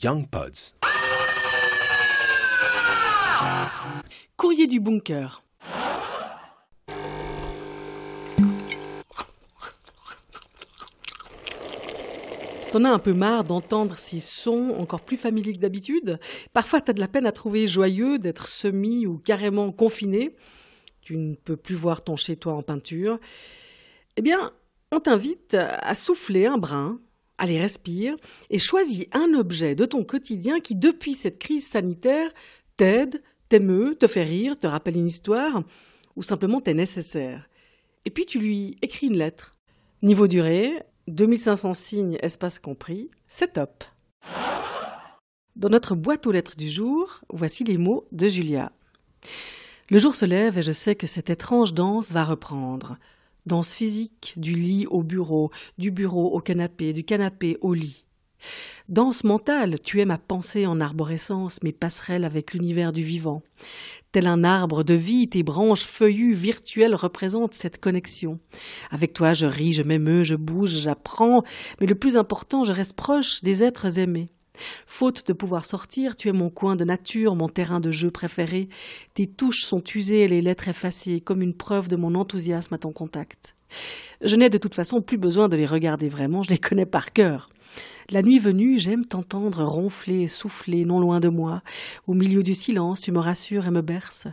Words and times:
Young 0.00 0.28
Pods. 0.30 0.76
Courrier 4.36 4.68
du 4.68 4.78
bunker. 4.78 5.42
T'en 12.70 12.84
as 12.84 12.90
un 12.90 13.00
peu 13.00 13.12
marre 13.12 13.42
d'entendre 13.42 13.98
ces 13.98 14.20
sons 14.20 14.72
encore 14.78 15.00
plus 15.00 15.16
familiers 15.16 15.54
que 15.54 15.58
d'habitude? 15.58 16.20
Parfois, 16.52 16.80
t'as 16.80 16.92
de 16.92 17.00
la 17.00 17.08
peine 17.08 17.26
à 17.26 17.32
trouver 17.32 17.66
joyeux 17.66 18.20
d'être 18.20 18.46
semi 18.46 19.04
ou 19.04 19.18
carrément 19.18 19.72
confiné. 19.72 20.36
Tu 21.00 21.16
ne 21.16 21.34
peux 21.34 21.56
plus 21.56 21.74
voir 21.74 22.04
ton 22.04 22.14
chez-toi 22.14 22.52
en 22.52 22.62
peinture. 22.62 23.18
Eh 24.16 24.22
bien, 24.22 24.52
on 24.92 25.00
t'invite 25.00 25.54
à 25.54 25.94
souffler 25.96 26.46
un 26.46 26.56
brin, 26.56 27.00
allez 27.38 27.60
respire, 27.60 28.16
et 28.50 28.58
choisis 28.58 29.06
un 29.12 29.34
objet 29.34 29.74
de 29.74 29.84
ton 29.84 30.04
quotidien 30.04 30.60
qui, 30.60 30.74
depuis 30.74 31.14
cette 31.14 31.38
crise 31.38 31.66
sanitaire, 31.66 32.30
t'aide, 32.76 33.22
t'émeut, 33.48 33.96
te 33.98 34.06
fait 34.06 34.24
rire, 34.24 34.58
te 34.58 34.66
rappelle 34.66 34.96
une 34.96 35.06
histoire, 35.06 35.62
ou 36.16 36.22
simplement 36.22 36.60
t'est 36.60 36.74
nécessaire. 36.74 37.48
Et 38.04 38.10
puis 38.10 38.26
tu 38.26 38.38
lui 38.38 38.76
écris 38.82 39.06
une 39.06 39.18
lettre. 39.18 39.56
Niveau 40.02 40.26
durée, 40.26 40.82
2500 41.08 41.74
signes, 41.74 42.18
espace 42.22 42.58
compris, 42.58 43.10
c'est 43.26 43.54
top. 43.54 43.84
Dans 45.56 45.68
notre 45.70 45.94
boîte 45.94 46.26
aux 46.26 46.32
lettres 46.32 46.56
du 46.56 46.68
jour, 46.68 47.20
voici 47.30 47.64
les 47.64 47.78
mots 47.78 48.06
de 48.12 48.28
Julia. 48.28 48.70
Le 49.90 49.98
jour 49.98 50.14
se 50.14 50.24
lève 50.24 50.58
et 50.58 50.62
je 50.62 50.72
sais 50.72 50.94
que 50.94 51.06
cette 51.06 51.30
étrange 51.30 51.74
danse 51.74 52.12
va 52.12 52.24
reprendre. 52.24 52.98
Danse 53.48 53.72
physique, 53.72 54.34
du 54.36 54.52
lit 54.52 54.86
au 54.90 55.02
bureau, 55.02 55.50
du 55.78 55.90
bureau 55.90 56.34
au 56.34 56.40
canapé, 56.40 56.92
du 56.92 57.02
canapé 57.02 57.56
au 57.62 57.72
lit. 57.72 58.04
Danse 58.90 59.24
mentale, 59.24 59.80
tu 59.82 60.02
es 60.02 60.04
ma 60.04 60.18
pensée 60.18 60.66
en 60.66 60.82
arborescence, 60.82 61.62
mes 61.62 61.72
passerelles 61.72 62.26
avec 62.26 62.52
l'univers 62.52 62.92
du 62.92 63.02
vivant. 63.02 63.42
Tel 64.12 64.26
un 64.26 64.44
arbre 64.44 64.84
de 64.84 64.92
vie, 64.92 65.30
tes 65.30 65.42
branches 65.42 65.84
feuillues 65.84 66.34
virtuelles 66.34 66.94
représentent 66.94 67.54
cette 67.54 67.80
connexion. 67.80 68.38
Avec 68.90 69.14
toi, 69.14 69.32
je 69.32 69.46
ris, 69.46 69.72
je 69.72 69.82
m'émeus, 69.82 70.24
je 70.24 70.34
bouge, 70.34 70.80
j'apprends, 70.80 71.42
mais 71.80 71.86
le 71.86 71.94
plus 71.94 72.18
important, 72.18 72.64
je 72.64 72.72
reste 72.72 72.92
proche 72.92 73.42
des 73.42 73.64
êtres 73.64 73.98
aimés. 73.98 74.28
Faute 74.86 75.26
de 75.26 75.32
pouvoir 75.32 75.64
sortir, 75.64 76.16
tu 76.16 76.28
es 76.28 76.32
mon 76.32 76.50
coin 76.50 76.76
de 76.76 76.84
nature, 76.84 77.34
mon 77.34 77.48
terrain 77.48 77.80
de 77.80 77.90
jeu 77.90 78.10
préféré. 78.10 78.68
Tes 79.14 79.26
touches 79.26 79.62
sont 79.62 79.82
usées 79.94 80.22
et 80.22 80.28
les 80.28 80.42
lettres 80.42 80.68
effacées, 80.68 81.20
comme 81.20 81.42
une 81.42 81.54
preuve 81.54 81.88
de 81.88 81.96
mon 81.96 82.14
enthousiasme 82.14 82.74
à 82.74 82.78
ton 82.78 82.92
contact. 82.92 83.54
Je 84.22 84.36
n'ai 84.36 84.50
de 84.50 84.58
toute 84.58 84.74
façon 84.74 85.02
plus 85.02 85.18
besoin 85.18 85.48
de 85.48 85.56
les 85.56 85.66
regarder 85.66 86.08
vraiment, 86.08 86.42
je 86.42 86.50
les 86.50 86.58
connais 86.58 86.86
par 86.86 87.12
cœur. 87.12 87.48
La 88.10 88.22
nuit 88.22 88.38
venue, 88.38 88.78
j'aime 88.78 89.04
t'entendre 89.04 89.62
ronfler 89.62 90.22
et 90.22 90.28
souffler 90.28 90.84
non 90.84 91.00
loin 91.00 91.20
de 91.20 91.28
moi. 91.28 91.62
Au 92.06 92.14
milieu 92.14 92.42
du 92.42 92.54
silence, 92.54 93.02
tu 93.02 93.12
me 93.12 93.18
rassures 93.18 93.66
et 93.66 93.70
me 93.70 93.82
berces. 93.82 94.26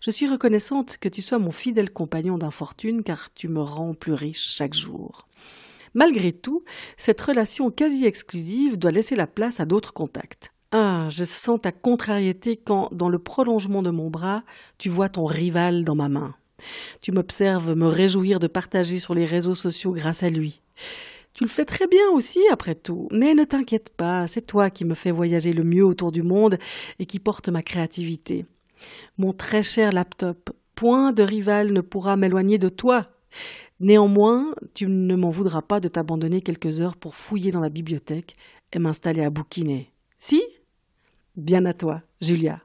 Je 0.00 0.10
suis 0.10 0.28
reconnaissante 0.28 0.98
que 0.98 1.08
tu 1.08 1.22
sois 1.22 1.38
mon 1.38 1.50
fidèle 1.50 1.90
compagnon 1.90 2.38
d'infortune, 2.38 3.02
car 3.02 3.32
tu 3.34 3.48
me 3.48 3.60
rends 3.60 3.94
plus 3.94 4.14
riche 4.14 4.54
chaque 4.54 4.74
jour. 4.74 5.26
Malgré 5.96 6.32
tout, 6.32 6.62
cette 6.98 7.22
relation 7.22 7.70
quasi 7.70 8.04
exclusive 8.04 8.78
doit 8.78 8.90
laisser 8.90 9.16
la 9.16 9.26
place 9.26 9.60
à 9.60 9.64
d'autres 9.64 9.94
contacts. 9.94 10.52
Ah, 10.70 11.08
je 11.08 11.24
sens 11.24 11.58
ta 11.62 11.72
contrariété 11.72 12.58
quand, 12.58 12.90
dans 12.92 13.08
le 13.08 13.18
prolongement 13.18 13.80
de 13.80 13.88
mon 13.88 14.10
bras, 14.10 14.44
tu 14.76 14.90
vois 14.90 15.08
ton 15.08 15.24
rival 15.24 15.84
dans 15.84 15.94
ma 15.94 16.10
main. 16.10 16.34
Tu 17.00 17.12
m'observes 17.12 17.74
me 17.74 17.86
réjouir 17.86 18.40
de 18.40 18.46
partager 18.46 18.98
sur 18.98 19.14
les 19.14 19.24
réseaux 19.24 19.54
sociaux 19.54 19.92
grâce 19.92 20.22
à 20.22 20.28
lui. 20.28 20.60
Tu 21.32 21.44
le 21.44 21.48
fais 21.48 21.64
très 21.64 21.86
bien 21.86 22.10
aussi, 22.12 22.40
après 22.50 22.74
tout. 22.74 23.08
Mais 23.10 23.32
ne 23.32 23.44
t'inquiète 23.44 23.88
pas, 23.96 24.26
c'est 24.26 24.46
toi 24.46 24.68
qui 24.68 24.84
me 24.84 24.94
fais 24.94 25.10
voyager 25.10 25.54
le 25.54 25.64
mieux 25.64 25.84
autour 25.84 26.12
du 26.12 26.22
monde 26.22 26.58
et 26.98 27.06
qui 27.06 27.20
porte 27.20 27.48
ma 27.48 27.62
créativité. 27.62 28.44
Mon 29.16 29.32
très 29.32 29.62
cher 29.62 29.92
laptop, 29.92 30.50
point 30.74 31.12
de 31.12 31.22
rival 31.22 31.72
ne 31.72 31.80
pourra 31.80 32.16
m'éloigner 32.16 32.58
de 32.58 32.68
toi. 32.68 33.06
Néanmoins, 33.78 34.54
tu 34.74 34.86
ne 34.86 35.16
m'en 35.16 35.30
voudras 35.30 35.62
pas 35.62 35.80
de 35.80 35.88
t'abandonner 35.88 36.40
quelques 36.40 36.80
heures 36.80 36.96
pour 36.96 37.14
fouiller 37.14 37.52
dans 37.52 37.60
la 37.60 37.68
bibliothèque 37.68 38.36
et 38.72 38.78
m'installer 38.78 39.22
à 39.22 39.30
bouquiner. 39.30 39.92
Si? 40.16 40.42
Bien 41.36 41.66
à 41.66 41.74
toi, 41.74 42.02
Julia. 42.20 42.62